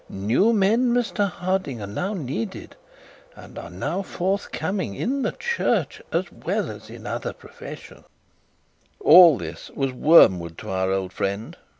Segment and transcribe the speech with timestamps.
[0.09, 2.75] New men, Mr Harding, are now needed,
[3.35, 8.05] and are now forthcoming in the church, as well as in other professions.'
[8.99, 11.55] All this was wormwood to our old friend.